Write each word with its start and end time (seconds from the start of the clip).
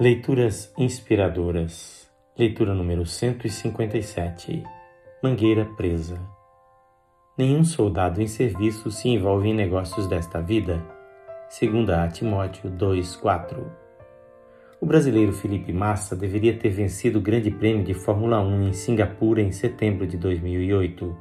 Leituras 0.00 0.72
inspiradoras. 0.78 2.08
Leitura 2.38 2.72
número 2.72 3.04
157. 3.04 4.64
Mangueira 5.22 5.66
presa. 5.76 6.18
Nenhum 7.36 7.62
soldado 7.62 8.22
em 8.22 8.26
serviço 8.26 8.90
se 8.90 9.10
envolve 9.10 9.50
em 9.50 9.54
negócios 9.54 10.06
desta 10.06 10.40
vida. 10.40 10.82
Segunda 11.50 12.02
a 12.02 12.08
Timóteo 12.08 12.70
2:4. 12.70 13.70
O 14.80 14.86
brasileiro 14.86 15.34
Felipe 15.34 15.70
Massa 15.70 16.16
deveria 16.16 16.56
ter 16.56 16.70
vencido 16.70 17.18
o 17.18 17.22
Grande 17.22 17.50
Prêmio 17.50 17.84
de 17.84 17.92
Fórmula 17.92 18.40
1 18.40 18.68
em 18.68 18.72
Singapura 18.72 19.42
em 19.42 19.52
setembro 19.52 20.06
de 20.06 20.16
2008, 20.16 21.14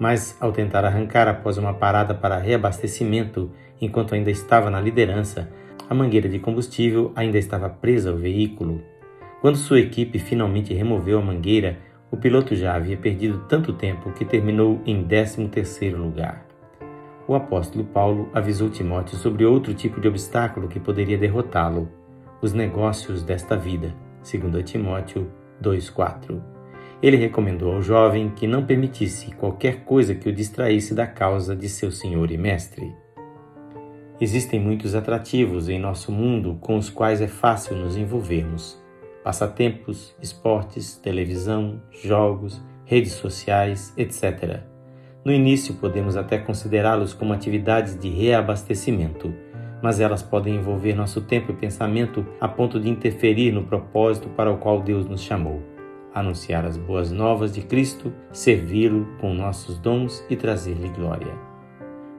mas 0.00 0.36
ao 0.40 0.50
tentar 0.50 0.84
arrancar 0.84 1.28
após 1.28 1.58
uma 1.58 1.74
parada 1.74 2.12
para 2.12 2.38
reabastecimento 2.38 3.52
enquanto 3.80 4.16
ainda 4.16 4.32
estava 4.32 4.68
na 4.68 4.80
liderança, 4.80 5.48
a 5.88 5.94
mangueira 5.94 6.28
de 6.28 6.38
combustível 6.38 7.12
ainda 7.14 7.38
estava 7.38 7.68
presa 7.68 8.10
ao 8.10 8.16
veículo. 8.16 8.82
Quando 9.40 9.56
sua 9.56 9.80
equipe 9.80 10.18
finalmente 10.18 10.74
removeu 10.74 11.18
a 11.18 11.22
mangueira, 11.22 11.78
o 12.10 12.16
piloto 12.16 12.54
já 12.54 12.74
havia 12.74 12.96
perdido 12.96 13.44
tanto 13.48 13.72
tempo 13.72 14.12
que 14.12 14.24
terminou 14.24 14.80
em 14.86 15.04
13º 15.04 15.96
lugar. 15.96 16.46
O 17.28 17.34
apóstolo 17.34 17.84
Paulo 17.84 18.28
avisou 18.32 18.70
Timóteo 18.70 19.16
sobre 19.16 19.44
outro 19.44 19.74
tipo 19.74 20.00
de 20.00 20.08
obstáculo 20.08 20.68
que 20.68 20.78
poderia 20.78 21.18
derrotá-lo, 21.18 21.88
os 22.40 22.52
negócios 22.52 23.22
desta 23.24 23.56
vida, 23.56 23.94
segundo 24.22 24.62
Timóteo 24.62 25.30
2:4. 25.60 26.40
Ele 27.02 27.16
recomendou 27.16 27.74
ao 27.74 27.82
jovem 27.82 28.30
que 28.30 28.46
não 28.46 28.64
permitisse 28.64 29.34
qualquer 29.34 29.84
coisa 29.84 30.14
que 30.14 30.28
o 30.28 30.32
distraísse 30.32 30.94
da 30.94 31.06
causa 31.06 31.54
de 31.54 31.68
seu 31.68 31.90
senhor 31.90 32.30
e 32.30 32.38
mestre. 32.38 32.94
Existem 34.20 34.58
muitos 34.58 34.94
atrativos 34.94 35.68
em 35.68 35.78
nosso 35.78 36.10
mundo 36.10 36.56
com 36.60 36.76
os 36.76 36.88
quais 36.88 37.20
é 37.20 37.28
fácil 37.28 37.76
nos 37.76 37.96
envolvermos: 37.96 38.82
passatempos, 39.22 40.14
esportes, 40.22 40.96
televisão, 40.96 41.80
jogos, 41.90 42.62
redes 42.84 43.12
sociais, 43.12 43.92
etc. 43.96 44.60
No 45.24 45.32
início, 45.32 45.74
podemos 45.74 46.16
até 46.16 46.38
considerá-los 46.38 47.12
como 47.12 47.32
atividades 47.32 47.98
de 47.98 48.08
reabastecimento, 48.08 49.34
mas 49.82 50.00
elas 50.00 50.22
podem 50.22 50.56
envolver 50.56 50.94
nosso 50.94 51.20
tempo 51.20 51.52
e 51.52 51.56
pensamento 51.56 52.24
a 52.40 52.48
ponto 52.48 52.80
de 52.80 52.88
interferir 52.88 53.52
no 53.52 53.64
propósito 53.64 54.28
para 54.30 54.50
o 54.50 54.58
qual 54.58 54.80
Deus 54.80 55.06
nos 55.06 55.22
chamou 55.22 55.62
anunciar 56.16 56.64
as 56.64 56.78
boas 56.78 57.12
novas 57.12 57.52
de 57.52 57.60
Cristo, 57.60 58.10
servi-lo 58.32 59.06
com 59.20 59.34
nossos 59.34 59.78
dons 59.78 60.24
e 60.30 60.34
trazer-lhe 60.34 60.88
glória. 60.88 61.45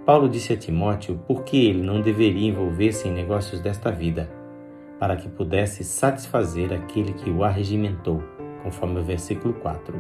Paulo 0.08 0.30
disse 0.30 0.54
a 0.54 0.58
Timóteo 0.58 1.20
por 1.28 1.44
que 1.44 1.68
ele 1.68 1.82
não 1.84 2.00
deveria 2.00 2.48
envolver-se 2.48 3.10
em 3.10 3.12
negócios 3.12 3.60
desta 3.60 3.92
vida, 3.92 4.32
para 4.98 5.18
que 5.18 5.28
pudesse 5.28 5.84
satisfazer 5.84 6.72
aquele 6.72 7.12
que 7.12 7.30
o 7.30 7.44
arregimentou, 7.44 8.24
conforme 8.64 9.02
o 9.02 9.04
versículo 9.04 9.54
4. 9.56 10.00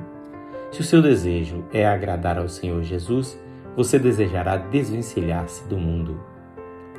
Se 0.72 0.80
o 0.80 0.84
seu 0.86 1.02
desejo 1.02 1.66
é 1.74 1.86
agradar 1.86 2.38
ao 2.38 2.48
Senhor 2.48 2.82
Jesus, 2.84 3.38
você 3.76 4.00
desejará 4.00 4.56
desvencilhar-se 4.56 5.68
do 5.68 5.78
mundo. 5.78 6.18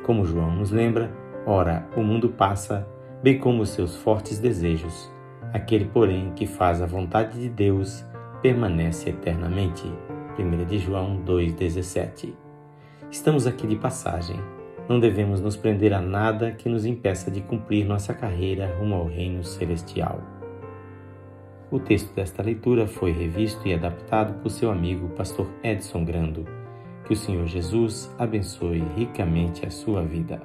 Como 0.04 0.26
João 0.26 0.54
nos 0.54 0.70
lembra, 0.70 1.10
ora, 1.46 1.88
o 1.96 2.02
mundo 2.02 2.28
passa, 2.28 2.86
bem 3.22 3.38
como 3.38 3.62
os 3.62 3.70
seus 3.70 3.96
fortes 3.96 4.38
desejos. 4.38 5.10
Aquele, 5.54 5.86
porém, 5.86 6.34
que 6.36 6.46
faz 6.46 6.82
a 6.82 6.86
vontade 6.86 7.40
de 7.40 7.48
Deus 7.48 8.04
permanece 8.42 9.08
eternamente. 9.08 9.90
1 10.38 10.66
de 10.66 10.76
João 10.76 11.22
2,17 11.24 12.47
Estamos 13.10 13.46
aqui 13.46 13.66
de 13.66 13.74
passagem. 13.74 14.38
Não 14.86 15.00
devemos 15.00 15.40
nos 15.40 15.56
prender 15.56 15.94
a 15.94 16.00
nada 16.00 16.52
que 16.52 16.68
nos 16.68 16.84
impeça 16.84 17.30
de 17.30 17.40
cumprir 17.40 17.86
nossa 17.86 18.12
carreira 18.12 18.76
rumo 18.78 18.94
ao 18.94 19.06
reino 19.06 19.42
celestial. 19.42 20.20
O 21.70 21.78
texto 21.78 22.14
desta 22.14 22.42
leitura 22.42 22.86
foi 22.86 23.12
revisto 23.12 23.66
e 23.66 23.72
adaptado 23.72 24.42
por 24.42 24.50
seu 24.50 24.70
amigo 24.70 25.08
pastor 25.10 25.48
Edson 25.62 26.04
Grando. 26.04 26.44
Que 27.06 27.14
o 27.14 27.16
Senhor 27.16 27.46
Jesus 27.46 28.14
abençoe 28.18 28.84
ricamente 28.94 29.64
a 29.64 29.70
sua 29.70 30.02
vida. 30.02 30.42